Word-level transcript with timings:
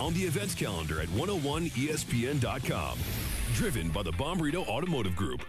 On 0.00 0.12
the 0.14 0.22
events 0.22 0.54
calendar 0.54 1.00
at 1.00 1.08
101ESPN.com. 1.08 2.98
Driven 3.54 3.88
by 3.90 4.02
the 4.02 4.10
Bommarito 4.12 4.66
Automotive 4.66 5.14
Group. 5.14 5.44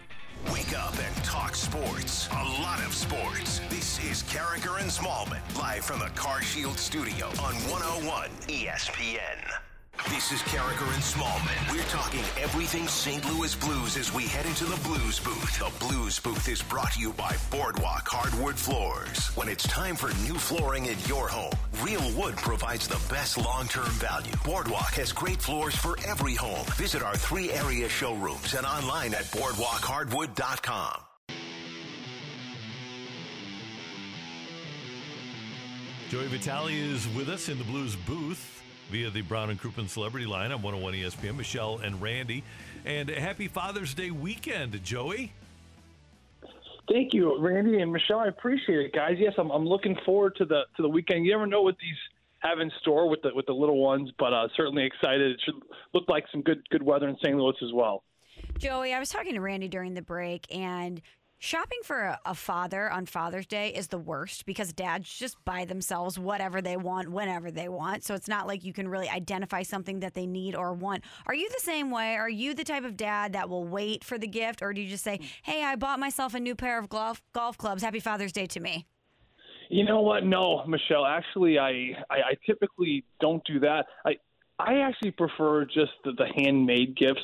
Wake 0.51 0.77
up 0.77 0.93
and 0.99 1.15
talk 1.23 1.55
sports. 1.55 2.27
A 2.31 2.61
lot 2.61 2.79
of 2.85 2.93
sports. 2.93 3.61
This 3.69 3.97
is 4.03 4.21
Karraker 4.23 4.79
and 4.81 4.91
Smallmon, 4.91 5.39
live 5.57 5.85
from 5.85 5.99
the 5.99 6.09
Car 6.09 6.41
Shield 6.41 6.77
studio 6.77 7.27
on 7.27 7.55
101 7.69 8.29
ESPN. 8.47 9.62
This 10.09 10.33
is 10.33 10.41
Karraker 10.41 10.93
and 10.93 11.01
Smallmon. 11.01 11.71
We're 11.71 11.83
talking 11.85 12.23
everything 12.39 12.87
St. 12.87 13.23
Louis 13.31 13.55
Blues 13.55 13.95
as 13.95 14.13
we 14.13 14.23
head 14.23 14.45
into 14.45 14.65
the 14.65 14.75
Blues 14.83 15.17
Booth. 15.19 15.57
The 15.57 15.85
Blues 15.85 16.19
Booth 16.19 16.49
is 16.49 16.61
brought 16.61 16.91
to 16.93 16.99
you 16.99 17.13
by 17.13 17.35
Boardwalk 17.49 18.07
Hardwood 18.07 18.55
Floors. 18.55 19.29
When 19.35 19.47
it's 19.47 19.63
time 19.63 19.95
for 19.95 20.09
new 20.27 20.35
flooring 20.35 20.87
in 20.87 20.97
your 21.07 21.29
home, 21.29 21.53
Real 21.81 22.11
Wood 22.17 22.35
provides 22.35 22.87
the 22.87 23.01
best 23.09 23.37
long-term 23.37 23.89
value. 23.91 24.33
Boardwalk 24.43 24.93
has 24.95 25.13
great 25.13 25.41
floors 25.41 25.75
for 25.75 25.97
every 26.05 26.35
home. 26.35 26.65
Visit 26.75 27.01
our 27.01 27.15
three 27.15 27.51
area 27.51 27.87
showrooms 27.87 28.53
and 28.55 28.65
online 28.65 29.13
at 29.13 29.23
boardwalkhardwood.com. 29.31 30.99
Joey 36.09 36.27
Vitale 36.27 36.67
is 36.67 37.07
with 37.15 37.29
us 37.29 37.47
in 37.47 37.57
the 37.57 37.63
Blues 37.63 37.95
booth 37.95 38.52
via 38.89 39.09
the 39.09 39.21
Brown 39.21 39.49
and 39.49 39.59
Crouppen 39.59 39.87
Celebrity 39.87 40.25
Line 40.25 40.51
on 40.51 40.61
101 40.61 40.93
ESPN. 40.93 41.37
Michelle 41.37 41.79
and 41.79 42.01
Randy, 42.01 42.43
and 42.85 43.09
happy 43.09 43.47
Father's 43.47 43.93
Day 43.93 44.11
weekend, 44.11 44.83
Joey. 44.83 45.31
Thank 46.89 47.13
you, 47.13 47.39
Randy 47.39 47.79
and 47.79 47.91
Michelle. 47.93 48.19
I 48.19 48.27
appreciate 48.27 48.79
it, 48.79 48.93
guys. 48.93 49.15
Yes, 49.17 49.33
I'm, 49.37 49.49
I'm 49.51 49.65
looking 49.65 49.95
forward 50.05 50.35
to 50.37 50.45
the 50.45 50.63
to 50.75 50.81
the 50.81 50.89
weekend. 50.89 51.25
You 51.25 51.31
never 51.31 51.47
know 51.47 51.61
what 51.61 51.77
these 51.79 51.95
have 52.39 52.59
in 52.59 52.69
store 52.81 53.09
with 53.09 53.21
the 53.21 53.31
with 53.33 53.45
the 53.45 53.53
little 53.53 53.81
ones, 53.81 54.11
but 54.19 54.33
uh, 54.33 54.47
certainly 54.55 54.83
excited. 54.83 55.31
It 55.31 55.41
should 55.45 55.55
look 55.93 56.03
like 56.09 56.25
some 56.31 56.41
good 56.41 56.67
good 56.69 56.83
weather 56.83 57.07
in 57.07 57.15
St. 57.23 57.35
Louis 57.35 57.55
as 57.63 57.71
well. 57.73 58.03
Joey, 58.57 58.93
I 58.93 58.99
was 58.99 59.09
talking 59.09 59.33
to 59.33 59.41
Randy 59.41 59.67
during 59.67 59.93
the 59.93 60.01
break, 60.01 60.45
and 60.53 61.01
shopping 61.43 61.79
for 61.83 62.17
a, 62.23 62.33
father 62.33 62.89
on 62.89 63.05
Father's 63.05 63.45
Day 63.45 63.67
is 63.73 63.89
the 63.89 63.97
worst 63.97 64.45
because 64.45 64.71
dads 64.71 65.13
just 65.13 65.35
buy 65.43 65.65
themselves 65.65 66.17
whatever 66.17 66.61
they 66.61 66.77
want 66.77 67.11
whenever 67.11 67.51
they 67.51 67.67
want. 67.67 68.05
So 68.05 68.15
it's 68.15 68.29
not 68.29 68.47
like 68.47 68.63
you 68.63 68.71
can 68.71 68.87
really 68.87 69.09
identify 69.09 69.63
something 69.63 69.99
that 69.99 70.13
they 70.13 70.25
need 70.25 70.55
or 70.55 70.73
want. 70.73 71.03
Are 71.25 71.35
you 71.35 71.49
the 71.49 71.59
same 71.59 71.91
way? 71.91 72.15
Are 72.15 72.29
you 72.29 72.53
the 72.53 72.63
type 72.63 72.85
of 72.85 72.95
dad 72.95 73.33
that 73.33 73.49
will 73.49 73.65
wait 73.65 74.05
for 74.05 74.17
the 74.17 74.27
gift, 74.27 74.61
or 74.61 74.73
do 74.73 74.81
you 74.81 74.89
just 74.89 75.03
say, 75.03 75.19
"Hey, 75.43 75.63
I 75.63 75.75
bought 75.75 75.99
myself 75.99 76.33
a 76.33 76.39
new 76.39 76.55
pair 76.55 76.79
of 76.79 76.87
golf 76.87 77.21
golf 77.33 77.57
clubs. 77.57 77.83
Happy 77.83 77.99
Father's 77.99 78.31
Day 78.31 78.45
to 78.47 78.61
me"? 78.61 78.87
You 79.69 79.83
know 79.83 80.01
what? 80.01 80.25
No, 80.25 80.65
Michelle. 80.65 81.05
Actually, 81.05 81.59
I 81.59 81.91
I, 82.09 82.17
I 82.31 82.37
typically 82.45 83.03
don't 83.19 83.43
do 83.43 83.59
that. 83.59 83.87
I 84.05 84.15
I 84.59 84.79
actually 84.79 85.11
prefer 85.11 85.65
just 85.65 85.91
the, 86.03 86.11
the 86.11 86.27
handmade 86.35 86.95
gifts 86.95 87.23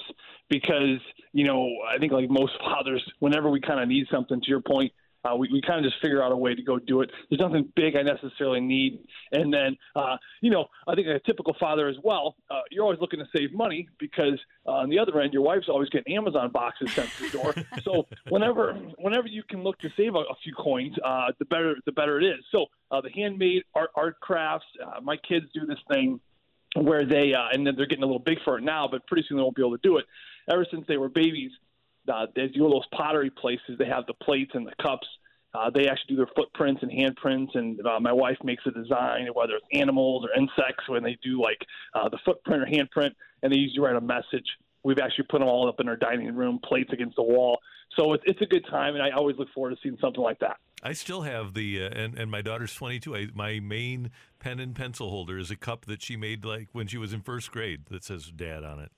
because 0.50 1.00
you 1.32 1.46
know 1.46 1.70
I 1.88 1.98
think 1.98 2.12
like 2.12 2.30
most 2.30 2.54
fathers, 2.60 3.04
whenever 3.20 3.50
we 3.50 3.62
kind 3.62 3.80
of 3.80 3.88
need 3.88 4.08
something, 4.12 4.42
to 4.42 4.48
your 4.48 4.62
point, 4.62 4.92
uh, 5.26 5.36
we, 5.36 5.50
we 5.52 5.62
kind 5.62 5.86
of 5.86 5.92
just 5.92 6.02
figure 6.02 6.24
out 6.24 6.32
a 6.32 6.36
way 6.36 6.56
to 6.56 6.64
go 6.64 6.80
do 6.80 7.02
it. 7.02 7.12
There's 7.30 7.42
nothing 7.42 7.72
big 7.76 7.96
I 7.96 8.02
necessarily 8.02 8.62
need, 8.62 9.00
and 9.32 9.54
then 9.54 9.78
uh, 9.96 10.18
you 10.42 10.50
know 10.50 10.66
I 10.88 10.96
think 10.96 11.08
a 11.08 11.20
typical 11.20 11.56
father 11.60 11.88
as 11.88 11.98
well. 12.04 12.36
Uh, 12.50 12.62
you're 12.72 12.84
always 12.84 13.00
looking 13.00 13.20
to 13.20 13.26
save 13.36 13.54
money 13.54 13.88
because 14.00 14.40
uh, 14.66 14.72
on 14.72 14.90
the 14.90 14.98
other 14.98 15.20
end, 15.20 15.34
your 15.34 15.44
wife's 15.44 15.70
always 15.70 15.90
getting 15.90 16.16
Amazon 16.16 16.52
boxes 16.52 16.92
sent 16.94 17.10
to 17.18 17.30
the 17.30 17.38
door. 17.38 17.54
so 17.84 18.08
whenever 18.30 18.74
whenever 18.98 19.28
you 19.28 19.44
can 19.50 19.62
look 19.62 19.78
to 19.80 19.90
save 19.96 20.16
a, 20.16 20.20
a 20.20 20.36
few 20.44 20.54
coins, 20.56 20.96
uh, 21.06 21.28
the 21.38 21.46
better 21.46 21.76
the 21.86 21.92
better 21.92 22.20
it 22.20 22.26
is. 22.26 22.44
So 22.52 22.66
uh, 22.90 23.02
the 23.02 23.12
handmade 23.12 23.64
art 23.76 23.92
art 23.96 24.20
crafts. 24.22 24.66
Uh, 24.84 25.02
my 25.02 25.18
kids 25.18 25.46
do 25.54 25.66
this 25.66 25.80
thing 25.92 26.20
where 26.76 27.06
they 27.06 27.34
uh, 27.34 27.48
and 27.52 27.66
then 27.66 27.76
they're 27.76 27.88
getting 27.88 28.04
a 28.04 28.08
little 28.08 28.20
big 28.20 28.38
for 28.44 28.58
it 28.58 28.64
now, 28.64 28.88
but 28.90 29.06
pretty 29.08 29.26
soon 29.28 29.38
they 29.38 29.44
won't 29.44 29.56
be 29.56 29.62
able 29.62 29.78
to 29.78 29.82
do 29.82 29.98
it. 29.98 30.06
Ever 30.52 30.66
since 30.70 30.86
they 30.88 30.98
were 30.98 31.10
babies, 31.10 31.52
uh, 32.12 32.28
they 32.36 32.48
do 32.48 32.70
those 32.70 32.86
pottery 32.96 33.30
places. 33.30 33.78
They 33.78 33.86
have 33.86 34.06
the 34.08 34.14
plates 34.14 34.52
and 34.54 34.66
the 34.66 34.74
cups. 34.82 35.08
Uh, 35.54 35.70
they 35.74 35.88
actually 35.88 36.16
do 36.16 36.18
their 36.18 36.30
footprints 36.36 36.84
and 36.84 36.92
handprints, 36.92 37.56
and 37.56 37.84
uh, 37.86 38.00
my 38.00 38.14
wife 38.14 38.38
makes 38.44 38.64
a 38.68 38.72
design, 38.72 39.28
whether 39.34 39.54
it's 39.56 39.66
animals 39.74 40.24
or 40.24 40.40
insects, 40.40 40.88
when 40.88 41.04
they 41.04 41.18
do 41.24 41.42
like 41.42 41.58
uh, 41.96 42.08
the 42.08 42.20
footprint 42.24 42.62
or 42.62 42.66
handprint, 42.68 43.12
and 43.42 43.52
they 43.52 43.58
usually 43.58 43.80
write 43.80 43.96
a 43.96 44.02
message. 44.02 44.46
We've 44.84 45.00
actually 45.00 45.26
put 45.30 45.40
them 45.40 45.48
all 45.48 45.68
up 45.68 45.80
in 45.80 45.90
our 45.90 45.98
dining 45.98 46.34
room, 46.36 46.60
plates 46.64 46.92
against 46.94 47.16
the 47.16 47.24
wall. 47.24 47.60
So 47.98 48.14
it's, 48.14 48.24
it's 48.26 48.42
a 48.42 48.46
good 48.46 48.66
time, 48.70 48.96
and 48.96 49.04
I 49.04 49.12
always 49.12 49.38
look 49.38 49.50
forward 49.54 49.72
to 49.72 49.78
seeing 49.82 49.98
something 50.00 50.22
like 50.22 50.40
that. 50.40 50.58
I 50.82 50.94
still 50.94 51.24
have 51.24 51.54
the 51.54 51.84
uh, 51.84 51.90
and 51.90 52.18
and 52.18 52.32
my 52.32 52.42
daughter's 52.42 52.74
22. 52.74 53.16
I, 53.16 53.28
my 53.34 53.60
main 53.60 54.12
pen 54.40 54.60
and 54.60 54.74
pencil 54.76 55.10
holder 55.10 55.38
is 55.38 55.52
a 55.52 55.58
cup 55.58 55.86
that 55.86 56.02
she 56.02 56.16
made 56.16 56.46
like 56.46 56.70
when 56.72 56.88
she 56.88 56.98
was 56.98 57.12
in 57.12 57.22
first 57.22 57.52
grade 57.52 57.88
that 57.90 58.04
says 58.04 58.32
"Dad" 58.34 58.64
on 58.64 58.80
it. 58.80 58.92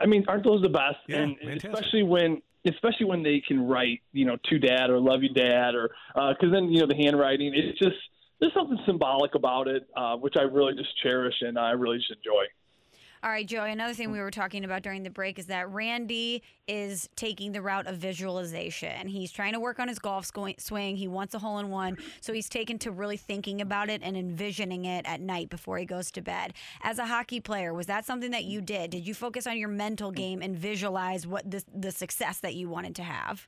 I 0.00 0.06
mean, 0.06 0.24
aren't 0.26 0.44
those 0.44 0.62
the 0.62 0.68
best? 0.68 0.96
Yeah, 1.06 1.18
and 1.18 1.36
especially 1.44 2.02
when 2.02 2.42
especially 2.66 3.06
when 3.06 3.22
they 3.22 3.42
can 3.46 3.66
write, 3.66 4.00
you 4.12 4.26
know, 4.26 4.36
to 4.48 4.58
dad 4.58 4.90
or 4.90 4.98
love 4.98 5.22
you 5.22 5.28
dad 5.32 5.74
or 5.74 5.90
because 6.14 6.52
then 6.52 6.70
you 6.70 6.80
know 6.80 6.86
the 6.86 6.96
handwriting. 6.96 7.52
It's 7.54 7.78
just 7.78 7.96
there's 8.40 8.54
something 8.54 8.78
symbolic 8.86 9.34
about 9.34 9.68
it, 9.68 9.86
uh, 9.96 10.16
which 10.16 10.34
I 10.38 10.42
really 10.42 10.74
just 10.74 10.90
cherish 11.02 11.34
and 11.42 11.58
I 11.58 11.70
really 11.72 11.98
just 11.98 12.10
enjoy. 12.10 12.44
All 13.22 13.28
right, 13.28 13.46
Joey. 13.46 13.70
Another 13.70 13.92
thing 13.92 14.08
mm. 14.08 14.12
we 14.12 14.20
were 14.20 14.30
talking 14.30 14.64
about 14.64 14.82
during 14.82 15.02
the 15.02 15.10
break 15.10 15.38
is 15.38 15.46
that 15.46 15.70
Randy 15.70 16.42
is 16.66 17.06
taking 17.16 17.52
the 17.52 17.60
route 17.60 17.86
of 17.86 17.96
visualization. 17.96 19.08
He's 19.08 19.30
trying 19.30 19.52
to 19.52 19.60
work 19.60 19.78
on 19.78 19.88
his 19.88 19.98
golf 19.98 20.30
swing. 20.58 20.96
He 20.96 21.06
wants 21.06 21.34
a 21.34 21.38
hole 21.38 21.58
in 21.58 21.68
one. 21.68 21.98
So 22.22 22.32
he's 22.32 22.48
taken 22.48 22.78
to 22.78 22.90
really 22.90 23.18
thinking 23.18 23.60
about 23.60 23.90
it 23.90 24.00
and 24.02 24.16
envisioning 24.16 24.86
it 24.86 25.04
at 25.06 25.20
night 25.20 25.50
before 25.50 25.76
he 25.76 25.84
goes 25.84 26.10
to 26.12 26.22
bed. 26.22 26.54
As 26.82 26.98
a 26.98 27.04
hockey 27.04 27.40
player, 27.40 27.74
was 27.74 27.86
that 27.88 28.06
something 28.06 28.30
that 28.30 28.44
you 28.44 28.62
did? 28.62 28.90
Did 28.90 29.06
you 29.06 29.12
focus 29.12 29.46
on 29.46 29.58
your 29.58 29.68
mental 29.68 30.12
mm. 30.12 30.16
game 30.16 30.40
and 30.40 30.56
visualize 30.56 31.26
what 31.26 31.50
the, 31.50 31.62
the 31.74 31.92
success 31.92 32.38
that 32.38 32.54
you 32.54 32.70
wanted 32.70 32.94
to 32.96 33.02
have? 33.02 33.46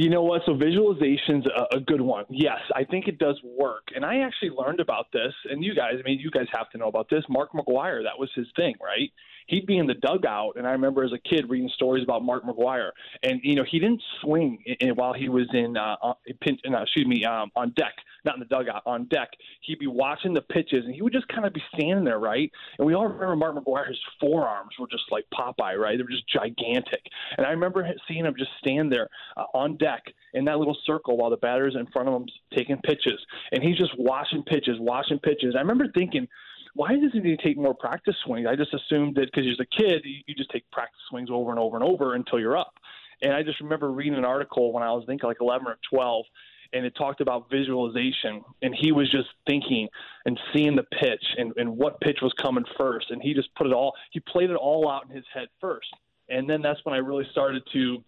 You 0.00 0.08
know 0.08 0.22
what? 0.22 0.40
So 0.46 0.54
visualization's 0.54 1.44
a, 1.46 1.76
a 1.76 1.80
good 1.80 2.00
one. 2.00 2.24
Yes, 2.30 2.60
I 2.74 2.84
think 2.84 3.06
it 3.06 3.18
does 3.18 3.38
work. 3.44 3.88
And 3.94 4.02
I 4.02 4.20
actually 4.20 4.48
learned 4.48 4.80
about 4.80 5.12
this, 5.12 5.34
and 5.50 5.62
you 5.62 5.74
guys, 5.74 5.96
I 5.98 6.02
mean, 6.08 6.18
you 6.18 6.30
guys 6.30 6.46
have 6.54 6.70
to 6.70 6.78
know 6.78 6.88
about 6.88 7.10
this. 7.10 7.22
Mark 7.28 7.52
McGwire, 7.52 8.02
that 8.02 8.18
was 8.18 8.30
his 8.34 8.46
thing, 8.56 8.76
right? 8.82 9.12
He'd 9.50 9.66
be 9.66 9.78
in 9.78 9.86
the 9.88 9.94
dugout, 9.94 10.52
and 10.56 10.66
I 10.66 10.70
remember 10.70 11.02
as 11.02 11.12
a 11.12 11.18
kid 11.18 11.50
reading 11.50 11.68
stories 11.74 12.04
about 12.04 12.22
Mark 12.24 12.44
McGwire, 12.44 12.90
and 13.24 13.40
you 13.42 13.56
know 13.56 13.64
he 13.68 13.80
didn't 13.80 14.00
swing 14.20 14.62
in, 14.78 14.90
while 14.90 15.12
he 15.12 15.28
was 15.28 15.48
in, 15.52 15.76
uh, 15.76 15.96
in 16.24 16.74
uh, 16.74 16.82
excuse 16.82 17.06
me, 17.06 17.24
um, 17.24 17.50
on 17.56 17.70
deck, 17.70 17.94
not 18.24 18.34
in 18.36 18.40
the 18.40 18.46
dugout, 18.46 18.82
on 18.86 19.06
deck. 19.06 19.28
He'd 19.62 19.80
be 19.80 19.88
watching 19.88 20.34
the 20.34 20.40
pitches, 20.40 20.84
and 20.84 20.94
he 20.94 21.02
would 21.02 21.12
just 21.12 21.26
kind 21.26 21.44
of 21.44 21.52
be 21.52 21.62
standing 21.74 22.04
there, 22.04 22.20
right? 22.20 22.48
And 22.78 22.86
we 22.86 22.94
all 22.94 23.08
remember 23.08 23.34
Mark 23.34 23.56
McGwire's 23.56 23.98
forearms 24.20 24.70
were 24.78 24.86
just 24.86 25.10
like 25.10 25.24
Popeye, 25.34 25.76
right? 25.76 25.96
They 25.98 26.04
were 26.04 26.10
just 26.10 26.28
gigantic, 26.28 27.02
and 27.36 27.44
I 27.44 27.50
remember 27.50 27.88
seeing 28.06 28.24
him 28.24 28.34
just 28.38 28.52
stand 28.60 28.92
there 28.92 29.08
uh, 29.36 29.46
on 29.52 29.76
deck 29.78 30.04
in 30.34 30.44
that 30.44 30.58
little 30.58 30.76
circle 30.86 31.16
while 31.16 31.30
the 31.30 31.36
batters 31.38 31.74
in 31.76 31.86
front 31.88 32.08
of 32.08 32.14
him 32.14 32.28
taking 32.56 32.76
pitches, 32.84 33.18
and 33.50 33.64
he's 33.64 33.76
just 33.76 33.98
watching 33.98 34.44
pitches, 34.44 34.76
watching 34.78 35.18
pitches. 35.18 35.56
I 35.56 35.60
remember 35.60 35.88
thinking 35.92 36.28
why 36.74 36.94
doesn't 36.94 37.24
he 37.24 37.36
take 37.36 37.56
more 37.56 37.74
practice 37.74 38.14
swings? 38.24 38.46
I 38.48 38.56
just 38.56 38.72
assumed 38.74 39.16
that 39.16 39.26
because 39.26 39.44
he's 39.44 39.60
a 39.60 39.66
kid, 39.66 40.04
you 40.04 40.34
just 40.34 40.50
take 40.50 40.70
practice 40.70 41.00
swings 41.08 41.28
over 41.30 41.50
and 41.50 41.58
over 41.58 41.76
and 41.76 41.84
over 41.84 42.14
until 42.14 42.38
you're 42.38 42.56
up. 42.56 42.74
And 43.22 43.32
I 43.32 43.42
just 43.42 43.60
remember 43.60 43.90
reading 43.90 44.14
an 44.14 44.24
article 44.24 44.72
when 44.72 44.82
I 44.82 44.90
was, 44.92 45.04
I 45.04 45.06
think, 45.06 45.22
like 45.22 45.38
11 45.40 45.66
or 45.66 45.78
12, 45.92 46.24
and 46.72 46.86
it 46.86 46.94
talked 46.96 47.20
about 47.20 47.50
visualization. 47.50 48.42
And 48.62 48.74
he 48.74 48.92
was 48.92 49.10
just 49.10 49.28
thinking 49.46 49.88
and 50.24 50.38
seeing 50.54 50.76
the 50.76 50.84
pitch 50.84 51.24
and, 51.36 51.52
and 51.56 51.76
what 51.76 52.00
pitch 52.00 52.18
was 52.22 52.32
coming 52.40 52.64
first. 52.78 53.10
And 53.10 53.20
he 53.20 53.34
just 53.34 53.54
put 53.56 53.66
it 53.66 53.72
all, 53.72 53.94
he 54.12 54.20
played 54.20 54.50
it 54.50 54.56
all 54.56 54.88
out 54.88 55.08
in 55.08 55.14
his 55.14 55.24
head 55.34 55.48
first. 55.60 55.88
And 56.28 56.48
then 56.48 56.62
that's 56.62 56.78
when 56.84 56.94
I 56.94 56.98
really 56.98 57.26
started 57.32 57.62
to 57.72 58.02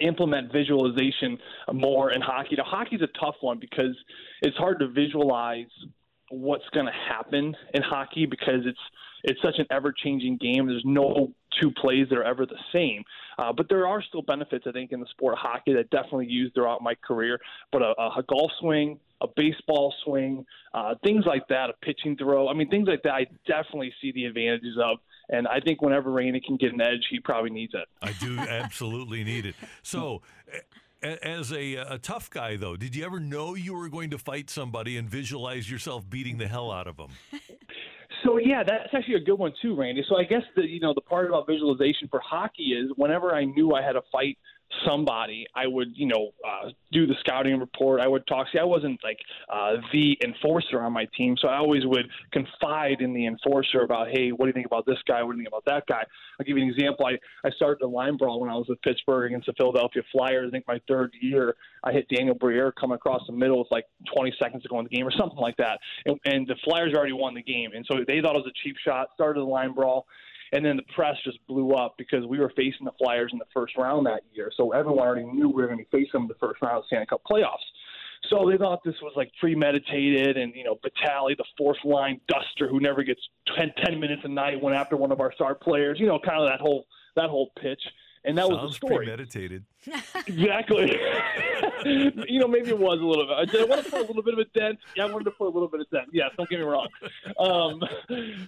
implement 0.00 0.52
visualization 0.52 1.38
more 1.72 2.10
in 2.10 2.20
hockey. 2.20 2.56
Now, 2.56 2.64
hockey's 2.64 3.02
a 3.02 3.18
tough 3.18 3.36
one 3.40 3.58
because 3.58 3.96
it's 4.42 4.56
hard 4.56 4.80
to 4.80 4.88
visualize 4.88 5.66
what's 6.34 6.68
going 6.72 6.86
to 6.86 6.92
happen 6.92 7.54
in 7.72 7.82
hockey 7.82 8.26
because 8.26 8.60
it's 8.66 8.78
it's 9.24 9.40
such 9.40 9.58
an 9.58 9.66
ever 9.70 9.92
changing 9.92 10.36
game. 10.36 10.66
There's 10.66 10.84
no 10.84 11.32
two 11.60 11.70
plays 11.70 12.06
that 12.10 12.18
are 12.18 12.24
ever 12.24 12.44
the 12.44 12.58
same. 12.72 13.04
Uh, 13.38 13.52
but 13.52 13.68
there 13.70 13.86
are 13.86 14.02
still 14.02 14.20
benefits, 14.20 14.66
I 14.68 14.72
think, 14.72 14.92
in 14.92 15.00
the 15.00 15.06
sport 15.06 15.32
of 15.32 15.38
hockey 15.38 15.72
that 15.72 15.78
I 15.80 15.96
definitely 15.96 16.26
used 16.26 16.54
throughout 16.54 16.82
my 16.82 16.94
career. 16.96 17.40
But 17.72 17.82
a, 17.82 17.94
a 18.18 18.22
golf 18.28 18.50
swing, 18.60 19.00
a 19.22 19.26
baseball 19.34 19.94
swing, 20.04 20.44
uh, 20.74 20.94
things 21.02 21.24
like 21.26 21.48
that, 21.48 21.70
a 21.70 21.72
pitching 21.80 22.16
throw. 22.16 22.48
I 22.48 22.52
mean, 22.52 22.68
things 22.68 22.86
like 22.86 23.02
that. 23.04 23.12
I 23.12 23.26
definitely 23.46 23.94
see 24.02 24.12
the 24.12 24.26
advantages 24.26 24.76
of. 24.82 24.98
And 25.30 25.48
I 25.48 25.60
think 25.60 25.80
whenever 25.80 26.10
Randy 26.10 26.42
can 26.46 26.58
get 26.58 26.74
an 26.74 26.82
edge, 26.82 27.06
he 27.08 27.18
probably 27.18 27.48
needs 27.48 27.72
it. 27.72 27.88
I 28.02 28.12
do 28.12 28.38
absolutely 28.38 29.24
need 29.24 29.46
it. 29.46 29.54
So, 29.82 30.20
as 31.04 31.52
a, 31.52 31.74
a 31.74 31.98
tough 31.98 32.30
guy, 32.30 32.56
though, 32.56 32.76
did 32.76 32.96
you 32.96 33.04
ever 33.04 33.20
know 33.20 33.54
you 33.54 33.74
were 33.74 33.88
going 33.88 34.10
to 34.10 34.18
fight 34.18 34.50
somebody 34.50 34.96
and 34.96 35.08
visualize 35.08 35.70
yourself 35.70 36.08
beating 36.08 36.38
the 36.38 36.48
hell 36.48 36.70
out 36.70 36.86
of 36.86 36.96
them? 36.96 37.10
So 38.24 38.38
yeah, 38.38 38.62
that's 38.66 38.88
actually 38.94 39.16
a 39.16 39.20
good 39.20 39.38
one 39.38 39.52
too, 39.60 39.76
Randy. 39.76 40.02
So 40.08 40.16
I 40.16 40.24
guess 40.24 40.42
the 40.56 40.62
you 40.62 40.80
know 40.80 40.94
the 40.94 41.02
part 41.02 41.28
about 41.28 41.46
visualization 41.46 42.08
for 42.08 42.20
hockey 42.20 42.72
is 42.72 42.90
whenever 42.96 43.34
I 43.34 43.44
knew 43.44 43.74
I 43.74 43.82
had 43.82 43.96
a 43.96 44.02
fight 44.10 44.38
somebody, 44.86 45.46
I 45.54 45.66
would, 45.66 45.88
you 45.94 46.06
know, 46.06 46.30
uh, 46.46 46.70
do 46.92 47.06
the 47.06 47.14
scouting 47.20 47.58
report. 47.58 48.00
I 48.00 48.08
would 48.08 48.26
talk. 48.26 48.46
See, 48.52 48.58
I 48.58 48.64
wasn't 48.64 49.00
like 49.02 49.18
uh, 49.52 49.74
the 49.92 50.16
enforcer 50.24 50.80
on 50.80 50.92
my 50.92 51.06
team, 51.16 51.36
so 51.40 51.48
I 51.48 51.56
always 51.56 51.82
would 51.84 52.06
confide 52.32 53.00
in 53.00 53.12
the 53.12 53.26
enforcer 53.26 53.80
about, 53.82 54.08
hey, 54.10 54.30
what 54.30 54.46
do 54.46 54.46
you 54.48 54.52
think 54.52 54.66
about 54.66 54.86
this 54.86 54.98
guy? 55.06 55.22
What 55.22 55.32
do 55.32 55.38
you 55.38 55.44
think 55.44 55.48
about 55.48 55.64
that 55.66 55.86
guy? 55.86 56.04
I'll 56.38 56.46
give 56.46 56.56
you 56.56 56.64
an 56.64 56.70
example. 56.70 57.06
I, 57.06 57.18
I 57.46 57.50
started 57.52 57.84
a 57.84 57.88
line 57.88 58.16
brawl 58.16 58.40
when 58.40 58.50
I 58.50 58.54
was 58.54 58.66
with 58.68 58.80
Pittsburgh 58.82 59.30
against 59.30 59.46
the 59.46 59.52
Philadelphia 59.54 60.02
Flyers. 60.12 60.48
I 60.48 60.50
think 60.50 60.66
my 60.66 60.80
third 60.88 61.12
year, 61.20 61.56
I 61.82 61.92
hit 61.92 62.08
Daniel 62.08 62.34
Briere 62.34 62.72
coming 62.72 62.96
across 62.96 63.22
the 63.26 63.32
middle 63.32 63.58
with 63.58 63.68
like 63.70 63.86
20 64.14 64.34
seconds 64.40 64.62
to 64.62 64.68
go 64.68 64.78
in 64.78 64.84
the 64.84 64.96
game 64.96 65.06
or 65.06 65.12
something 65.12 65.38
like 65.38 65.56
that. 65.58 65.78
And, 66.06 66.18
and 66.24 66.46
the 66.46 66.56
Flyers 66.64 66.94
already 66.94 67.12
won 67.12 67.34
the 67.34 67.42
game, 67.42 67.70
and 67.74 67.84
so 67.90 67.98
they 68.06 68.20
thought 68.20 68.36
it 68.36 68.44
was 68.44 68.50
a 68.50 68.58
cheap 68.62 68.76
shot. 68.84 69.08
Started 69.14 69.40
the 69.40 69.44
line 69.44 69.72
brawl. 69.72 70.06
And 70.52 70.64
then 70.64 70.76
the 70.76 70.84
press 70.94 71.16
just 71.24 71.38
blew 71.46 71.72
up 71.72 71.94
because 71.98 72.26
we 72.26 72.38
were 72.38 72.52
facing 72.56 72.84
the 72.84 72.92
Flyers 72.98 73.30
in 73.32 73.38
the 73.38 73.46
first 73.52 73.76
round 73.76 74.06
that 74.06 74.22
year. 74.32 74.50
So 74.56 74.72
everyone 74.72 75.06
already 75.06 75.26
knew 75.26 75.48
we 75.48 75.62
were 75.62 75.68
going 75.68 75.78
to 75.78 75.90
face 75.90 76.08
them 76.12 76.22
in 76.22 76.28
the 76.28 76.34
first 76.34 76.62
round 76.62 76.78
of 76.78 76.82
the 76.84 76.86
Stanley 76.88 77.06
Cup 77.06 77.22
playoffs. 77.28 77.64
So 78.30 78.48
they 78.50 78.56
thought 78.56 78.82
this 78.84 78.94
was 79.02 79.12
like 79.16 79.30
premeditated, 79.38 80.38
and 80.38 80.54
you 80.54 80.64
know, 80.64 80.78
Vitale, 80.82 81.34
the 81.36 81.44
fourth 81.58 81.76
line 81.84 82.20
duster 82.26 82.68
who 82.68 82.80
never 82.80 83.02
gets 83.02 83.20
10, 83.56 83.72
10 83.84 84.00
minutes 84.00 84.22
a 84.24 84.28
night, 84.28 84.62
went 84.62 84.76
after 84.76 84.96
one 84.96 85.12
of 85.12 85.20
our 85.20 85.32
star 85.34 85.54
players. 85.54 86.00
You 86.00 86.06
know, 86.06 86.18
kind 86.18 86.42
of 86.42 86.48
that 86.48 86.60
whole 86.60 86.86
that 87.16 87.28
whole 87.28 87.50
pitch 87.60 87.82
and 88.24 88.38
that 88.38 88.46
Sounds 88.46 88.62
was 88.62 88.70
the 88.70 88.86
story. 88.86 89.06
Premeditated. 89.06 89.64
exactly. 90.26 90.98
you 91.84 92.40
know, 92.40 92.48
maybe 92.48 92.70
it 92.70 92.78
was 92.78 92.98
a 93.00 93.04
little 93.04 93.26
bit. 93.26 93.50
Did 93.50 93.60
I 93.62 93.64
want 93.64 93.84
to 93.84 93.90
put 93.90 94.00
a 94.00 94.04
little 94.04 94.22
bit 94.22 94.34
of 94.34 94.40
a 94.40 94.58
dent? 94.58 94.78
Yeah, 94.96 95.04
I 95.04 95.12
wanted 95.12 95.24
to 95.24 95.30
put 95.32 95.46
a 95.46 95.52
little 95.52 95.68
bit 95.68 95.80
of 95.80 95.90
dent. 95.90 96.08
Yes, 96.12 96.30
don't 96.36 96.48
get 96.48 96.58
me 96.58 96.64
wrong. 96.64 96.88
Um, 97.38 97.82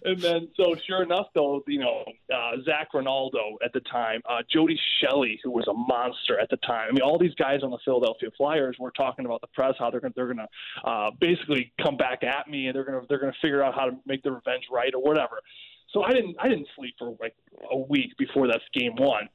and 0.04 0.18
then, 0.20 0.48
so 0.56 0.74
sure 0.86 1.02
enough, 1.02 1.26
though, 1.34 1.62
you 1.66 1.80
know, 1.80 2.04
uh, 2.34 2.52
Zac 2.64 2.94
Rinaldo 2.94 3.58
at 3.64 3.72
the 3.72 3.80
time, 3.80 4.22
uh, 4.28 4.38
Jody 4.50 4.78
Shelley, 5.00 5.40
who 5.44 5.50
was 5.50 5.66
a 5.68 5.74
monster 5.74 6.38
at 6.40 6.48
the 6.48 6.56
time. 6.58 6.88
I 6.88 6.92
mean, 6.92 7.02
all 7.02 7.18
these 7.18 7.34
guys 7.34 7.60
on 7.62 7.70
the 7.70 7.78
Philadelphia 7.84 8.30
Flyers 8.36 8.76
were 8.78 8.92
talking 8.92 9.26
about 9.26 9.40
the 9.40 9.48
press 9.48 9.74
how 9.78 9.90
they're 9.90 10.00
going 10.00 10.14
they're 10.16 10.32
going 10.32 10.38
to 10.38 10.88
uh, 10.88 11.10
basically 11.20 11.72
come 11.82 11.96
back 11.96 12.22
at 12.24 12.48
me 12.48 12.66
and 12.66 12.74
they're 12.74 12.84
going 12.84 13.00
to 13.00 13.06
they're 13.08 13.20
going 13.20 13.32
to 13.32 13.38
figure 13.40 13.62
out 13.62 13.74
how 13.74 13.86
to 13.86 13.96
make 14.06 14.22
the 14.22 14.30
revenge 14.30 14.64
right 14.72 14.94
or 14.94 15.02
whatever. 15.02 15.40
So 15.92 16.02
I 16.02 16.12
didn't 16.12 16.36
I 16.40 16.48
didn't 16.48 16.68
sleep 16.76 16.94
for 16.98 17.16
like 17.20 17.34
a 17.70 17.78
week 17.78 18.16
before 18.18 18.46
that 18.48 18.60
game 18.72 18.96
one. 18.96 19.28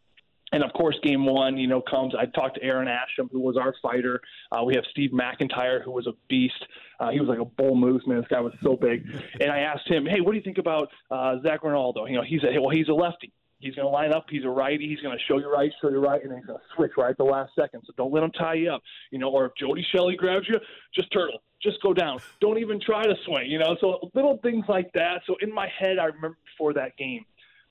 And 0.51 0.63
of 0.63 0.74
course, 0.74 0.98
game 1.01 1.25
one, 1.25 1.57
you 1.57 1.68
know, 1.68 1.81
comes. 1.81 2.13
I 2.18 2.25
talked 2.25 2.56
to 2.56 2.63
Aaron 2.63 2.88
Asham, 2.88 3.31
who 3.31 3.39
was 3.39 3.56
our 3.56 3.74
fighter. 3.81 4.19
Uh, 4.51 4.63
we 4.63 4.75
have 4.75 4.83
Steve 4.92 5.13
MacIntyre, 5.13 5.81
who 5.81 5.92
was 5.92 6.07
a 6.07 6.13
beast. 6.27 6.65
Uh, 7.00 7.09
he 7.09 7.19
was 7.19 7.30
like 7.30 7.39
a 7.39 7.45
bull 7.45 7.75
moose, 7.75 8.03
man. 8.06 8.18
This 8.18 8.27
guy 8.27 8.42
was 8.42 8.53
so 8.62 8.75
big. 8.75 9.06
And 9.39 9.50
I 9.50 9.59
asked 9.59 9.89
him, 9.89 10.06
hey, 10.06 10.19
what 10.19 10.31
do 10.31 10.38
you 10.38 10.44
think 10.44 10.57
about 10.57 10.89
uh, 11.09 11.38
Zac 11.42 11.63
Rinaldo? 11.63 12.06
You 12.06 12.18
know, 12.18 12.24
he's 12.27 12.44
a 12.44 12.59
well, 12.59 12.69
he's 12.69 12.89
a 12.89 12.94
lefty. 12.94 13.31
He's 13.59 13.75
going 13.75 13.86
to 13.86 13.92
line 13.92 14.12
up. 14.12 14.25
He's 14.27 14.44
a 14.44 14.50
righty. 14.50 14.88
He's 14.89 15.00
going 15.01 15.15
to 15.15 15.24
show 15.27 15.38
you 15.38 15.51
right, 15.51 15.71
show 15.81 15.89
you 15.89 16.00
right, 16.00 16.21
and 16.21 16.31
then 16.31 16.39
he's 16.39 16.48
going 16.48 16.57
to 16.57 16.65
switch 16.75 16.92
right 16.98 17.12
at 17.12 17.18
the 17.18 17.24
last 17.24 17.51
second. 17.57 17.83
So 17.86 17.94
don't 17.95 18.12
let 18.12 18.24
him 18.24 18.31
tie 18.31 18.56
you 18.56 18.71
up. 18.71 18.81
You 19.12 19.19
know, 19.19 19.30
or 19.30 19.45
if 19.45 19.51
Jody 19.59 19.86
Shelley 19.92 20.15
grabs 20.15 20.48
you, 20.50 20.59
just 20.95 21.12
turtle. 21.13 21.44
Just 21.62 21.80
go 21.83 21.94
down. 21.94 22.19
Don't 22.39 22.57
even 22.57 22.81
try 22.81 23.03
to 23.03 23.13
swing. 23.24 23.51
You 23.51 23.59
know, 23.59 23.77
so 23.80 24.09
little 24.15 24.38
things 24.42 24.65
like 24.68 24.92
that. 24.94 25.21
So 25.27 25.36
in 25.42 25.53
my 25.53 25.68
head, 25.80 26.00
I 26.00 26.06
remember 26.06 26.38
before 26.44 26.74
that 26.74 26.98
game, 26.98 27.24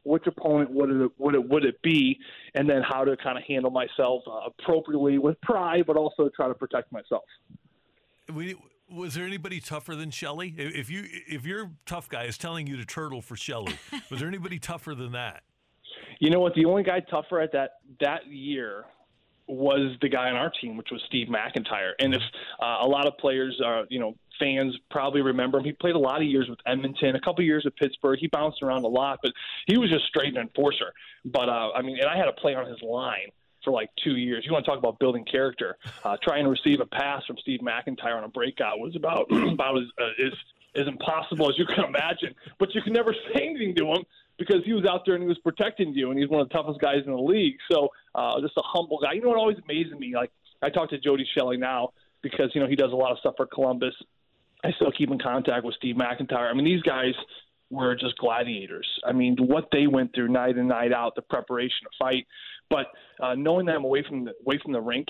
which 0.04 0.26
opponent 0.26 0.70
would 0.70 0.90
it 0.90 1.10
would 1.18 1.34
it 1.34 1.48
would 1.48 1.64
it 1.64 1.80
be, 1.82 2.18
and 2.54 2.68
then 2.68 2.82
how 2.82 3.04
to 3.04 3.16
kind 3.16 3.36
of 3.36 3.44
handle 3.44 3.70
myself 3.70 4.22
uh, 4.26 4.48
appropriately 4.48 5.18
with 5.18 5.40
pride, 5.40 5.84
but 5.86 5.96
also 5.96 6.30
try 6.34 6.48
to 6.48 6.54
protect 6.54 6.90
myself. 6.92 7.22
We, 8.32 8.56
was 8.90 9.14
there 9.14 9.24
anybody 9.24 9.60
tougher 9.60 9.94
than 9.94 10.10
Shelley? 10.10 10.54
If 10.56 10.90
you 10.90 11.04
if 11.06 11.44
your 11.44 11.70
tough 11.86 12.08
guy 12.08 12.24
is 12.24 12.38
telling 12.38 12.66
you 12.66 12.76
to 12.76 12.84
turtle 12.84 13.22
for 13.22 13.36
Shelley, 13.36 13.74
was 14.10 14.20
there 14.20 14.28
anybody 14.28 14.58
tougher 14.58 14.94
than 14.94 15.12
that? 15.12 15.42
You 16.18 16.30
know 16.30 16.40
what? 16.40 16.54
The 16.54 16.64
only 16.64 16.82
guy 16.82 17.00
tougher 17.00 17.40
at 17.40 17.52
that 17.52 17.72
that 18.00 18.26
year 18.26 18.84
was 19.50 19.96
the 20.00 20.08
guy 20.08 20.30
on 20.30 20.36
our 20.36 20.50
team, 20.60 20.76
which 20.76 20.88
was 20.90 21.02
Steve 21.06 21.28
MacIntyre. 21.28 21.94
And 21.98 22.14
if 22.14 22.22
uh, 22.60 22.78
a 22.82 22.86
lot 22.86 23.06
of 23.06 23.18
players 23.18 23.60
are, 23.64 23.84
you 23.88 23.98
know, 23.98 24.14
fans 24.38 24.76
probably 24.90 25.20
remember 25.20 25.58
him. 25.58 25.64
He 25.64 25.72
played 25.72 25.94
a 25.94 25.98
lot 25.98 26.16
of 26.16 26.26
years 26.26 26.48
with 26.48 26.58
Edmonton, 26.66 27.14
a 27.14 27.20
couple 27.20 27.44
years 27.44 27.64
with 27.64 27.76
Pittsburgh. 27.76 28.18
He 28.18 28.28
bounced 28.28 28.62
around 28.62 28.84
a 28.84 28.88
lot, 28.88 29.18
but 29.22 29.32
he 29.66 29.78
was 29.78 29.90
just 29.90 30.06
straight 30.06 30.34
an 30.34 30.40
enforcer. 30.40 30.92
But 31.24 31.48
uh, 31.48 31.72
I 31.74 31.82
mean, 31.82 31.98
and 32.00 32.08
I 32.08 32.16
had 32.16 32.24
to 32.24 32.32
play 32.32 32.54
on 32.54 32.66
his 32.66 32.80
line 32.82 33.28
for 33.62 33.72
like 33.72 33.90
two 34.02 34.16
years. 34.16 34.44
You 34.46 34.52
want 34.52 34.64
to 34.64 34.70
talk 34.70 34.78
about 34.78 34.98
building 34.98 35.24
character? 35.24 35.76
Uh, 36.02 36.16
trying 36.22 36.44
to 36.44 36.50
receive 36.50 36.80
a 36.80 36.86
pass 36.86 37.22
from 37.26 37.36
Steve 37.42 37.60
MacIntyre 37.60 38.16
on 38.16 38.24
a 38.24 38.28
breakout 38.28 38.78
was 38.78 38.96
about 38.96 39.26
about 39.52 39.76
as 39.76 39.84
uh, 40.00 40.26
as 40.26 40.32
as 40.74 40.88
impossible 40.88 41.50
as 41.50 41.58
you 41.58 41.66
can 41.66 41.84
imagine. 41.84 42.34
But 42.58 42.74
you 42.74 42.80
can 42.80 42.94
never 42.94 43.14
say 43.34 43.42
anything 43.48 43.74
to 43.76 43.86
him 43.92 44.04
because 44.40 44.64
he 44.64 44.72
was 44.72 44.84
out 44.84 45.02
there 45.06 45.14
and 45.14 45.22
he 45.22 45.28
was 45.28 45.38
protecting 45.38 45.92
you, 45.94 46.10
and 46.10 46.18
he's 46.18 46.28
one 46.28 46.40
of 46.40 46.48
the 46.48 46.54
toughest 46.54 46.80
guys 46.80 47.02
in 47.06 47.12
the 47.12 47.20
league. 47.20 47.54
So 47.70 47.90
uh, 48.16 48.40
just 48.40 48.56
a 48.56 48.62
humble 48.64 48.98
guy. 49.00 49.12
You 49.12 49.22
know 49.22 49.28
what 49.28 49.38
always 49.38 49.58
amazes 49.62 49.92
me? 49.92 50.14
Like 50.16 50.32
I 50.60 50.70
talk 50.70 50.90
to 50.90 50.98
Jody 50.98 51.24
Shelley 51.36 51.58
now 51.58 51.90
because 52.22 52.50
you 52.54 52.60
know 52.60 52.66
he 52.66 52.74
does 52.74 52.90
a 52.90 52.96
lot 52.96 53.12
of 53.12 53.18
stuff 53.18 53.34
for 53.36 53.46
Columbus 53.46 53.94
I 54.64 54.72
still 54.72 54.92
keep 54.92 55.10
in 55.10 55.18
contact 55.18 55.64
with 55.64 55.74
Steve 55.76 55.96
MacIntyre. 55.96 56.48
I 56.48 56.54
mean, 56.54 56.64
these 56.64 56.82
guys 56.82 57.14
were 57.70 57.94
just 57.94 58.16
gladiators. 58.18 58.88
I 59.06 59.12
mean, 59.12 59.36
what 59.38 59.68
they 59.72 59.86
went 59.86 60.14
through 60.14 60.28
night 60.28 60.56
in 60.56 60.68
night 60.68 60.92
out, 60.92 61.14
the 61.14 61.22
preparation 61.22 61.78
to 61.84 61.90
fight, 61.98 62.26
but 62.68 62.86
uh, 63.22 63.34
knowing 63.34 63.66
them 63.66 63.84
away 63.84 64.04
from 64.06 64.24
the 64.24 64.32
away 64.44 64.58
from 64.62 64.72
the 64.72 64.80
rink, 64.80 65.06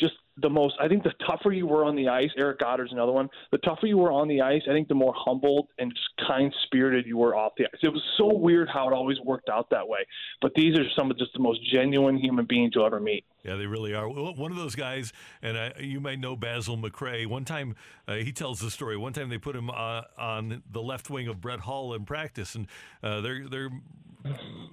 just 0.00 0.14
the 0.42 0.50
most. 0.50 0.74
I 0.80 0.88
think 0.88 1.02
the 1.02 1.12
tougher 1.28 1.52
you 1.52 1.66
were 1.66 1.84
on 1.84 1.96
the 1.96 2.08
ice, 2.08 2.30
Eric 2.36 2.60
Godard's 2.60 2.92
another 2.92 3.12
one. 3.12 3.28
The 3.52 3.58
tougher 3.58 3.86
you 3.86 3.98
were 3.98 4.12
on 4.12 4.28
the 4.28 4.40
ice, 4.40 4.62
I 4.68 4.72
think 4.72 4.88
the 4.88 4.94
more 4.94 5.14
humbled 5.16 5.68
and 5.78 5.92
just 5.92 6.28
kind 6.28 6.52
spirited 6.64 7.06
you 7.06 7.18
were 7.18 7.36
off 7.36 7.52
the 7.56 7.64
ice. 7.64 7.80
It 7.82 7.88
was 7.88 8.02
so 8.16 8.34
weird 8.34 8.68
how 8.72 8.88
it 8.88 8.92
always 8.92 9.18
worked 9.20 9.48
out 9.48 9.68
that 9.70 9.86
way. 9.86 10.00
But 10.40 10.52
these 10.54 10.78
are 10.78 10.84
some 10.96 11.10
of 11.10 11.18
just 11.18 11.32
the 11.34 11.40
most 11.40 11.60
genuine 11.70 12.16
human 12.16 12.46
beings 12.46 12.72
you'll 12.74 12.86
ever 12.86 13.00
meet. 13.00 13.24
Yeah, 13.44 13.56
they 13.56 13.66
really 13.66 13.94
are. 13.94 14.08
One 14.08 14.50
of 14.50 14.58
those 14.58 14.74
guys, 14.74 15.12
and 15.42 15.56
I, 15.56 15.72
you 15.80 16.00
might 16.00 16.18
know 16.18 16.36
Basil 16.36 16.76
McRae. 16.76 17.26
One 17.26 17.44
time, 17.44 17.74
uh, 18.06 18.16
he 18.16 18.32
tells 18.32 18.60
the 18.60 18.70
story. 18.70 18.96
One 18.96 19.12
time 19.12 19.30
they 19.30 19.38
put 19.38 19.56
him 19.56 19.70
uh, 19.70 20.02
on 20.18 20.62
the 20.70 20.82
left 20.82 21.08
wing 21.08 21.26
of 21.28 21.40
Brett 21.40 21.60
Hull 21.60 21.94
in 21.94 22.04
practice, 22.04 22.54
and 22.54 22.66
uh, 23.02 23.20
they're 23.22 23.48
they're 23.48 23.70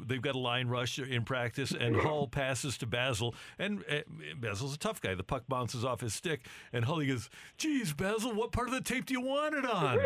they've 0.06 0.22
got 0.22 0.36
a 0.36 0.40
line 0.40 0.68
rush 0.68 1.00
in 1.00 1.24
practice, 1.24 1.72
and 1.72 1.96
Hull 1.96 2.28
passes 2.28 2.78
to 2.80 2.86
Basil, 2.86 3.34
and 3.60 3.86
uh, 3.90 4.02
Basil's 4.40 4.76
a 4.76 4.80
tough 4.80 5.02
guy. 5.02 5.16
The 5.16 5.24
puck 5.24 5.44
bounces 5.48 5.86
off 5.86 6.02
his 6.02 6.14
stick, 6.14 6.46
and 6.74 6.84
Hull 6.86 7.04
goes, 7.04 7.30
"Geez, 7.58 7.94
Basil, 7.94 8.34
what 8.34 8.52
part 8.52 8.68
of 8.68 8.74
the 8.74 8.82
tape 8.82 9.06
do 9.06 9.14
you 9.14 9.22
want 9.22 9.56
it 9.56 9.66
on?" 9.66 10.00